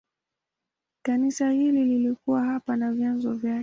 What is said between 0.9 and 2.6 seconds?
Kanisa hili lilikuwa